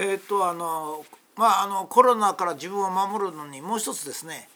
[0.00, 1.04] え、っとあの
[1.34, 4.48] まああのコロナから自分を守るのにもう一つですね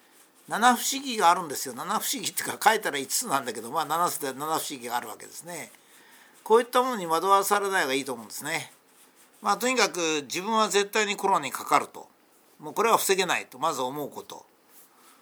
[0.49, 1.75] 七不思議があるんですよ。
[1.75, 5.73] 七不思議っていうか書いたら5つなんだけどまあ7つで七不思議があるわけですね。
[6.45, 8.73] こういったものに惑わされない方がいいと思うんですね。
[9.41, 12.09] まあとにかく自分は絶対にコロナにかかると。
[12.61, 13.59] もうこれは防げないと。
[13.59, 14.45] まず思うこと。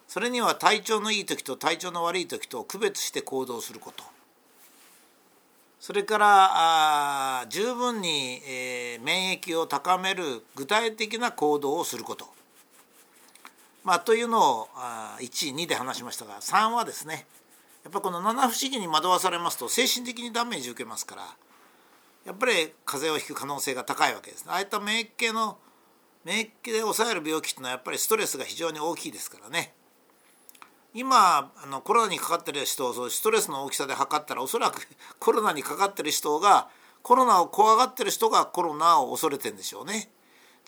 [0.07, 4.03] それには体調のいい時と体調の悪い時と区別して行動すること。
[5.81, 6.27] それから
[7.41, 12.27] あ十分に、えー、免疫を高める具体的な行動をすること。
[13.83, 17.25] まあ、というのをあ12で話しましたが3はですね
[17.83, 21.23] やっぱこの七不思議に惑わされますと精神的にダメージ受けますから
[22.25, 22.53] やっぱり
[22.85, 25.57] 風邪をひく可能性が高いわけです、ねああいった免疫系の
[26.23, 29.73] 免疫で抑える病気っていうのはやっぱりストレスが非常に大きいですからね。
[30.93, 34.87] 今あのコロナにかかってる人をそうストレスの大きさで測ったらおそらく
[35.19, 36.69] コロナにかかってる人が
[37.01, 40.11] コロナを怖がってる人がコロナを恐れてんでしょうね。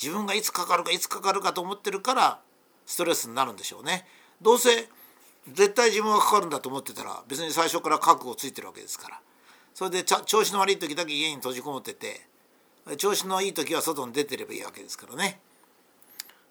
[0.01, 2.41] 自分がいつかかるかいつかかるかと思ってるから
[2.85, 4.07] ストレスになるんでしょうね。
[4.41, 4.89] どうせ
[5.47, 9.21] 絶対自分がかかるんだと思ってたら別に最初から覚悟ついてるわけですから
[9.73, 12.27] それで調子の悪い時だけ家に閉じこもってて
[12.97, 15.39] 調子のいい時は外に出てればいいわけですからね。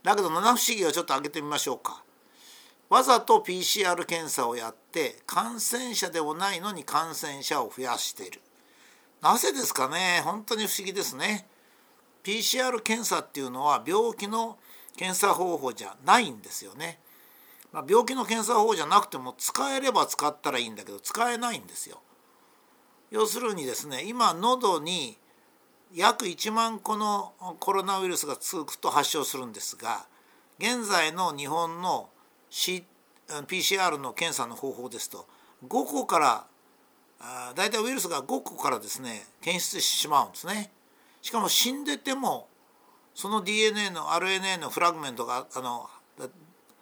[0.03, 2.03] だけど七不思議をちょっと開けてみましょうか。
[2.93, 8.43] わざと PCR 検査をやって感染者でもないのに感染者を増やしている。
[9.23, 10.21] なぜですかね？
[10.23, 11.47] 本当に不思議ですね。
[12.23, 14.59] PCR 検査っていうのは病気の
[14.95, 17.01] 検査方法じゃないんですよね、
[17.73, 22.03] まあ、病気の検査方法じゃなくても使えれば使ったらいいんだけど使えないんですよ。
[23.11, 25.17] 要するにですね今喉に
[25.95, 30.07] 約1万個のコロナウイルスがつくと発症するんですが
[30.59, 32.11] 現在の日本の
[32.53, 32.85] C
[33.49, 35.27] PCR の検査の方法ですと
[35.67, 36.45] 5個から
[37.55, 40.71] 大体ウイルスが5個からですね検出してしまうんですね。
[41.23, 42.49] しかも死んでても
[43.15, 45.89] その DNA の RNA のフラグメントがあの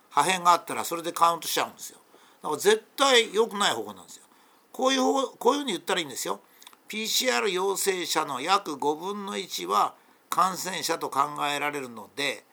[0.08, 1.98] 破片があったらそれでカウントしちゃうんですよ。
[2.42, 4.24] だから絶対良くない方法なんですよ。
[4.72, 6.40] こういう方こういうふうに言ったらいいんですよ。
[6.88, 9.94] PCR 陽性者の約5分の1は
[10.28, 12.44] 感染者と考えられるので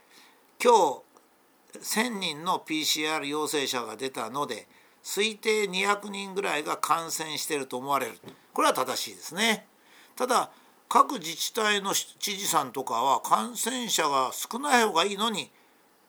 [0.64, 1.07] 今日
[1.82, 4.68] 1,000人の PCR 陽性者が出たので
[5.04, 8.14] 推定200人ぐらいが感染していると思われる
[8.54, 9.68] これは正しいですね。
[10.16, 10.52] ただ
[10.90, 15.52] 各自治体の知事さんとかは感染者が少ない方がいいのに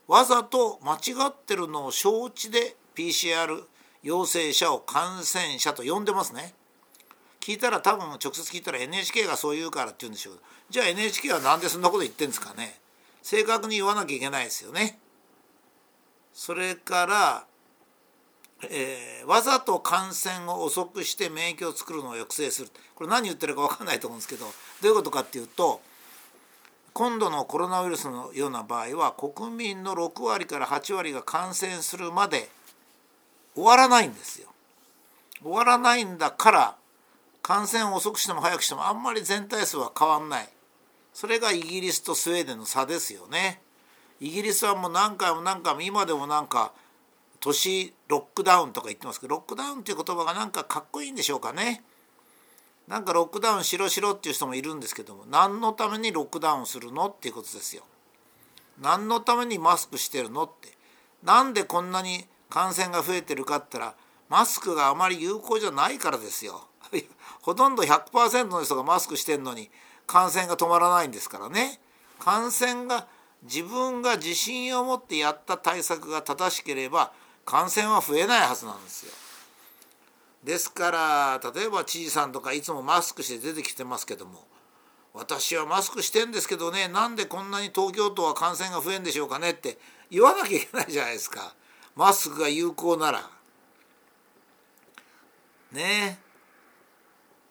[0.07, 3.65] わざと間違ってるのを承知で PCR
[4.03, 6.55] 陽性者を感染者と呼んでますね。
[7.41, 10.41] 聞いたら多分直接聞いたら NHK がそう言うからって言うんでしょう
[10.71, 12.79] じゃあ NHK は何でそんなこと言ってんですかね
[13.23, 14.99] 正確に言わなきゃいけないですよね。
[16.33, 17.45] それから、
[18.71, 24.51] えー、わざと感染を遅くして免疫を作るのを抑制するこれ何言ってるか分かんないと思うんですけどど
[24.85, 25.81] ういうことかっていうと
[26.93, 32.49] 今度のコロナウイルスのような場合は国民の6割から8割が感染するまで
[33.55, 34.49] 終わらないんですよ。
[35.43, 36.77] 終わらないんだから
[37.43, 40.49] 感染を遅くしても早くしてもあんまり全体数は変わんない
[41.15, 43.61] それがイギリスとスウェーデンの差ですよね。
[44.21, 46.73] イギリスはもう何回も何回も今でもなんか
[47.41, 51.83] 都市ロックダウンとか言ってますけどロックダウンっていう言葉がなんかかっこいいんでしょうかね。
[52.89, 57.83] なんかロックダウンしろしろっていう人もいるんですけども何のためにロックダウンするのっていうことですよ。
[58.81, 60.71] 何のためにマスクしてるのって
[61.23, 63.95] なんでこんなに感染が増えてるかって言ったら
[64.29, 66.67] マスクがあまり有効じゃないからですよ。
[67.43, 69.71] ほとんど100%の人がマスクしてんのに
[70.07, 71.81] 感染が止まらないんですからね。
[72.19, 73.07] 感染が
[73.43, 77.13] 自分が自信を持ってやった対策が正しければ
[77.45, 79.13] 感染は増えないはずなんですよ。
[80.45, 84.47] ですから例えば知事さんとかいつもマスクして出てきてますけども
[85.13, 89.79] 私はマスクしてんですけどねなんでこんなに東京都は感染が増えんでしょうかねって
[90.11, 91.55] 言わなきゃいけないじゃないですか
[91.97, 93.29] マスクが有効なら。
[95.73, 96.19] ね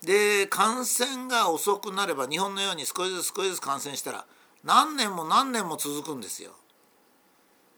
[0.02, 4.26] で感染が遅くなれば日本のように少しずつ少しずつ感染したら
[4.64, 6.52] 何年も何年も続くんですよ。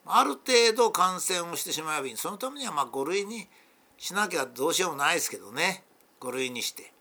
[0.06, 3.48] ある程度感染をしてしまえばいいそのためにはまあ5類に
[3.98, 5.84] しなきゃどうしようもないですけどね
[6.20, 6.92] 5類にして。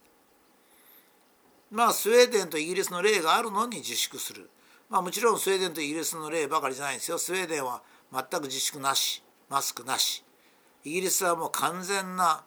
[1.71, 4.49] まあスウェーデンとイギリスの例があるのに自粛する。
[4.89, 7.17] まあもちろんスウェーデンとイギリスの例ばかりじゃないんですよ。
[7.17, 7.81] スウェーデンは
[8.11, 10.23] 全く自粛なしマスクなし。
[10.83, 12.43] イギリスはもう完全な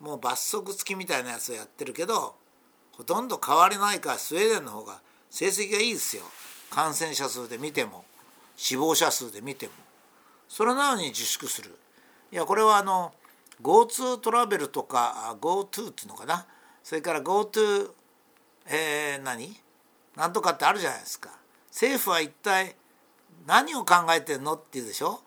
[0.00, 2.34] もう罰則付きみたいなやつをやってるけど
[2.92, 5.00] ほとんど変わりないからスウェーデンの方が
[5.30, 6.22] 成績がいいですよ。
[6.70, 8.04] 感染者数で見ても
[8.56, 9.72] 死亡者数で見ても
[10.48, 11.74] それなのに自粛する。
[12.32, 13.12] いやこれはあの
[13.62, 16.46] GoTo トラベルとか GoTo っていうのかな。
[16.82, 17.90] それから GoTo
[18.68, 19.56] えー、何？
[20.16, 21.30] なんとかってあるじゃないですか。
[21.70, 22.74] 政府は一体
[23.46, 25.20] 何を考えてんのって言うでしょ？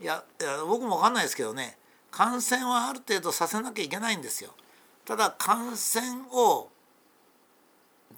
[0.00, 1.76] いやいや僕も分かんないですけどね。
[2.10, 4.54] 感染はある程度させなきゃいけないんですよ。
[5.04, 6.70] ただ感染を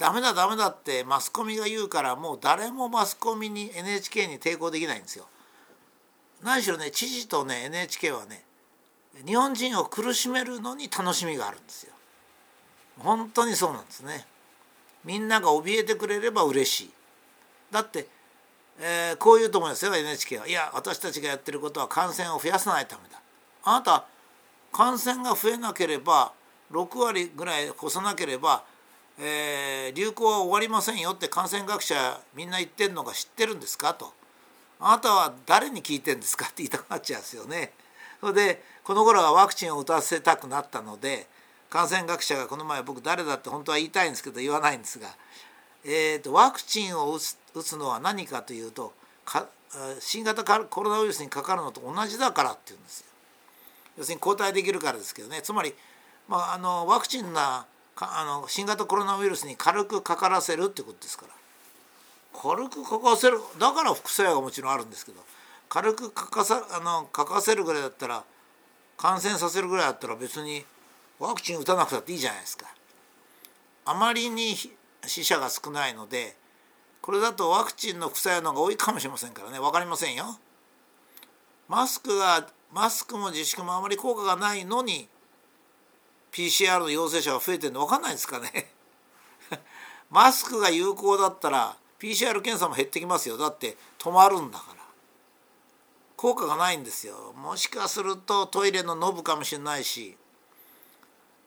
[0.00, 5.26] ダメだダメだってマスコミが言うからもう誰もマスコミに NHK に抵抗できないんですよ。
[6.42, 8.42] 何しろね知事とね NHK はね
[9.26, 11.92] 日本人を苦しめるのに楽しみがあるんですよ。
[12.98, 14.26] 本当にそうなんですね。
[15.04, 16.90] みんなが怯えてくれれば嬉しい。
[17.70, 18.08] だって、
[18.80, 20.48] えー、こういうと思いますよ NHK は。
[20.48, 23.20] いや私たちがやってることは感染を増やさないためだ。
[23.64, 24.06] あなた
[24.72, 26.32] 感染が増えなければ
[26.72, 28.64] 6割ぐらい越さなければ、
[29.18, 34.12] えー、流行は終わりませんよって感染学者みんな言ってるのが知ってるんですかと。
[34.80, 37.72] あなたは誰に聞いてんですかって言いたくなっちゃうんですよね。
[38.20, 41.26] それでこの頃はワクチンを打たせたくなったので
[41.68, 45.08] 感染学者がこの前僕誰だって本当は言いたいんですけど言わないんですが、
[45.84, 48.92] えーと、ワクチンを打つ打つのは何かというと
[50.00, 53.06] 新型コロナウイルスにかかるのと同じだからって言うんですよ。
[53.98, 55.74] 要するに抗体できるからですけどねつまり、
[56.28, 57.66] まあ、あのワクチンが
[57.96, 61.32] あの新型コロナウイルスに軽くかからせるってことですから
[62.40, 65.20] 軽くかかせるだから副作用がもちろんあるんですけど
[65.68, 68.24] 軽くかかさあのかかせるぐらいだったら
[68.96, 70.64] 感染させるぐらいだったら別に
[71.18, 72.66] ワクチン打たなくたっていいじゃないですか。
[73.84, 74.54] あまりに
[75.06, 76.36] 死者が少ないので
[77.00, 80.38] これだとワクチンの副作用の方が多いかもしれませんからね分かりませんよ。
[81.68, 85.08] マスクがマスクも自粛もあまり効果がないのに
[86.32, 88.72] PCR の陽性者が増えてるの分かんないですかね。
[90.10, 93.36] マスクが有効だったら PCR 検査も減ってきますよ。
[93.36, 94.80] だって止まるんだから。
[96.16, 97.32] 効果がないんですよ。
[97.32, 100.16] もしかするとトイレのノブかもしれないし、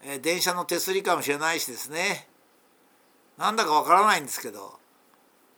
[0.02, 2.28] え、電車の手すりかもしれないしですね。
[3.38, 4.80] なんだかわからないんですけど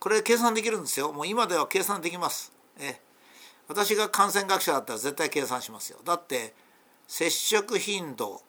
[0.00, 1.12] これ計算できるんですよ。
[1.12, 2.52] もう今では計算できます。
[2.78, 3.00] え
[3.68, 5.98] 私が感染学者だったら絶対計算しますよ。
[6.04, 6.54] だって
[7.08, 8.42] 接触頻度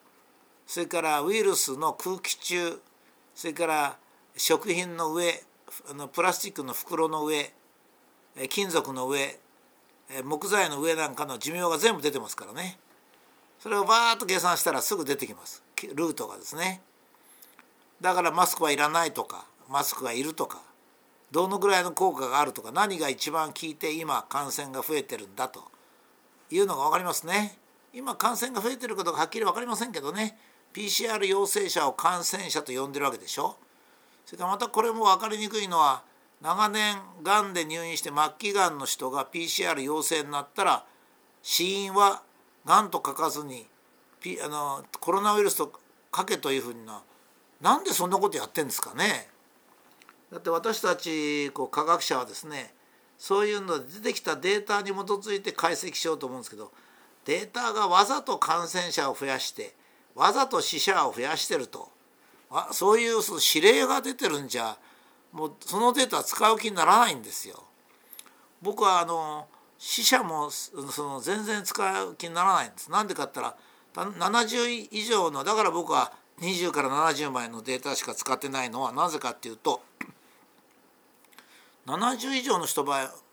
[0.68, 2.80] それからウイルスの空気中
[3.34, 3.98] それから
[4.36, 5.42] 食品の上
[5.90, 7.52] あのプラスチックの袋の上
[8.50, 9.40] 金属の上
[10.24, 12.80] 木材の上なんかの寿命が全部出てますからね。
[13.60, 15.64] それをバーッと計算したらすぐ出てきます。
[15.96, 16.82] ルートがですね。
[18.00, 20.62] だからマスクはいらないとかマスクがいるとか
[21.32, 25.64] どのぐらいの効果があるとか何が一番効いて今感染が増えてるんだと
[26.52, 27.58] いうのが分かりますね。
[27.94, 30.38] 今感染が増えてることがはっきり分かりませんけどね。
[30.74, 33.58] PCR 陽性者を感染者と呼んでるわけでしょ？
[34.26, 36.04] それからまたこれも分かりにくいのは
[36.42, 40.86] 長年がんで入院して末期がんの人が PCR 陽性になったら
[41.42, 42.22] 死因は
[42.66, 43.66] がんと書かずに、
[44.22, 45.72] P、あのコロナウイルスと
[46.16, 47.02] 書けというふうな
[47.62, 49.30] なんでそんなことやってんですかね？
[50.32, 52.74] だって私たちこう科学者はですね
[53.18, 56.72] そういうので出てきたデータに基づいて解析しようと思うんですけど
[57.26, 59.74] データがわざと感染者を増やして
[60.18, 61.90] わざと死者を増やしてると
[62.50, 64.78] あそういうその指令が出てるんじゃ
[65.32, 67.64] もうそのデータ使う気にならないんですよ。
[68.62, 69.48] 僕はあの
[69.78, 72.90] 死者もその全然使う気にならないんです。
[72.90, 73.56] なんでかって言っ
[73.94, 79.82] たら70以上のだから僕は20から70枚のデータしか使ってないのはなぜかっていうと
[81.86, 82.84] 70以上の人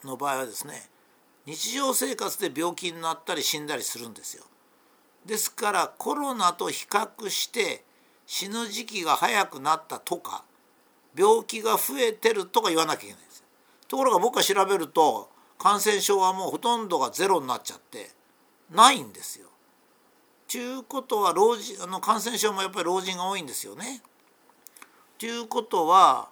[0.04, 0.88] の場合はですね
[1.46, 4.44] 日常生活で病気になったり死んだりするんですよ。
[5.26, 7.84] ですからコロナと比較して
[8.26, 10.44] 死ぬ時期が早くなったとか
[11.16, 13.44] 病気が増えてるとか言わなきゃいけないんです。
[13.88, 18.10] ところが僕が調べると感染症はもうほとんどがゼロになっちゃって
[18.70, 19.46] ないんですよ。
[20.50, 24.02] ということは老人あの感染症もやっぱり老人が多いんですよね。
[25.18, 26.28] ということは、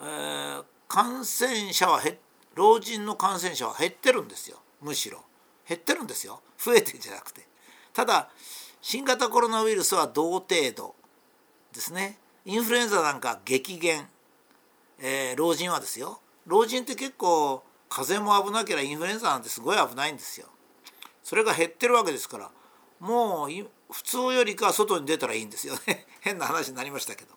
[0.00, 2.00] えー、感染者は
[2.54, 5.22] 老人の感染者は減ってるんですよむしろ
[5.68, 7.46] 減ってるんですよ増えてんじゃなくて
[7.96, 8.28] ただ
[8.82, 10.44] 新型コロナウイルスは同程
[10.76, 10.94] 度
[11.72, 12.18] ですね。
[12.44, 14.06] インフルエンザなんか激減、
[15.00, 16.20] えー、老人はですよ。
[16.44, 20.46] 老人って結構風邪も危なければインフルエンザなんてすごい危ないんですよ。
[21.22, 22.50] それが減ってるわけですから。
[23.00, 23.48] もう
[23.90, 26.06] 普通よりか外に出たらいいんですよね。
[26.20, 27.34] 変な話になりましたけど。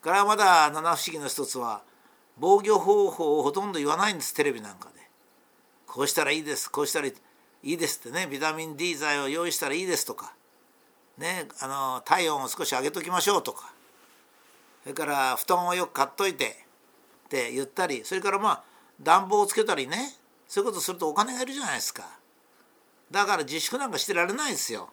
[0.00, 1.82] からまだ七不思議の一つは
[2.38, 5.10] 防御方法をほとんど言わないんですテレビなんかで。
[5.88, 7.14] こうしたらいいですこうしたらいい。
[7.62, 10.32] いいですってねビタミン D 剤を用意したらいいですとか
[11.18, 13.72] ねあの体温を少し上げときましょうとか
[14.82, 16.64] それから布団をよく買っといて
[17.26, 18.62] って言ったりそれからまあ
[19.02, 20.14] 暖房をつけたりね
[20.48, 22.02] そういうことするとお金がいるじゃないですか。
[23.10, 24.90] だから自粛なんかしてられないですよ。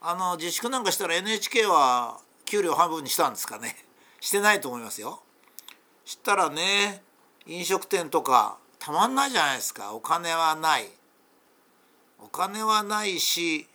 [0.00, 3.76] あの自粛なんかしたら NHK は給料半分にしたんですかね。
[4.20, 5.22] してないと思いますよ。
[6.06, 7.02] したらね
[7.44, 9.92] 飲食店とかたまんないじゃないですか。
[9.92, 10.90] お金はない。
[12.18, 13.68] お金はないし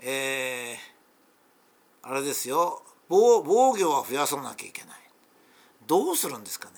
[0.00, 2.82] えー、あれですよ。
[3.08, 4.96] 防防御は増やさなきゃいけない。
[5.86, 6.74] どうするんですかね。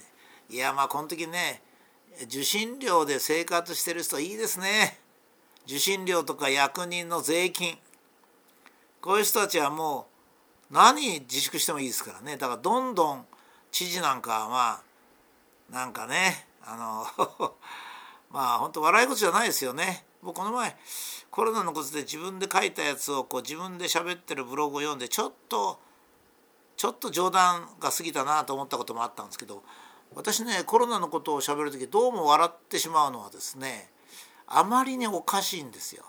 [0.49, 1.63] いやまあこの時ね
[2.23, 4.99] 受信料で生活してる人いいですね。
[5.67, 7.77] 受信料とか役人の税金。
[9.03, 10.07] こういう人たちはも
[10.71, 12.37] う何自粛してもいいですからね。
[12.39, 13.27] だからどんどん
[13.71, 14.83] 知事なんかはま
[15.71, 17.55] あなんかねあの
[18.33, 20.07] まあ本当笑い事じゃないですよね。
[20.23, 20.77] 僕この前
[21.31, 25.81] コロナのことで自分で書いたやつをこう自分で喋ってるブログを読んでちょっと
[26.77, 29.63] ちょっと冗談が過ぎたなと思ったこともあったんですけど
[30.15, 33.91] 私ねコロナのことを喋る時どうも笑ってしまうのはですね
[34.47, 36.05] あまりにおかしいんですよ。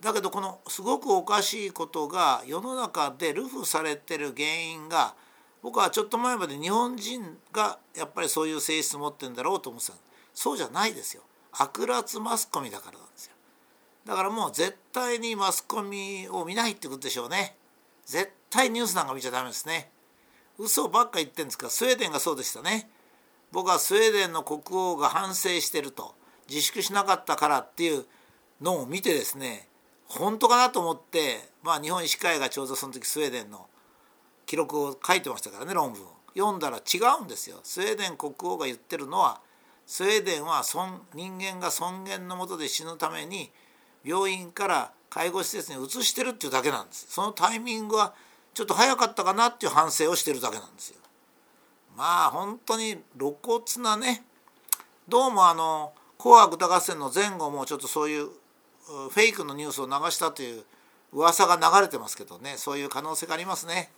[0.00, 5.14] だけどこのすごくおかしいことが世の中で流布されてる原因が
[5.62, 9.94] 僕はちょっと前まで日本人がやっぱりそういう性質持ってるんだろうと思ってた
[10.32, 13.32] そうじゃないですよ悪辣マスコミだからなんですよ。
[14.06, 17.56] だからもう絶対にマスコミを見ないってことでしょうね。
[18.06, 19.90] 絶対ニュースなんか見ちゃダメですね。
[20.58, 22.90] 嘘ばっか言ってんですからスウェーデンがそうでしたね。
[23.52, 26.14] 僕はスウェーデンの国王が反省してると
[26.48, 28.04] 自粛しなかったからっていう
[28.60, 29.68] のを見てですね
[30.06, 33.66] 本当かなと思ってまあ日本医師会がちょうどその時スウェーデンの
[34.46, 36.02] 記録を書いてましたからね論文
[36.36, 37.58] 読んだら違うんですよ。
[37.64, 39.40] スウェーデン国王が言ってるのは
[39.90, 40.62] スウェーデンは
[41.14, 43.50] 人間が尊厳のもとで死ぬために
[44.04, 47.08] 病院から介護施設に移してるっていうだけなんです。
[47.10, 48.14] そのタイミングは
[48.54, 50.96] ちょっと早かったかなっていう反省をしてるだけなんですよ。
[51.96, 54.22] まあ本当に露骨なね
[55.08, 60.64] どうもあの「紅白歌合戦」の前後もちょっとそういうフェイクのニュースを流したという
[61.12, 62.58] 噂が流れてますけどね。
[62.58, 63.90] そういう可能性がありますね。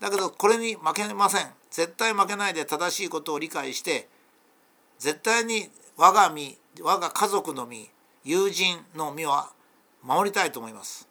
[0.00, 1.52] だけどこれに負けません。
[1.70, 4.08] 絶対負けないで正しいことを理解して
[5.02, 7.90] 絶対に我が身我が家族の身
[8.22, 9.50] 友人の身は
[10.00, 11.08] 守りたいと思います。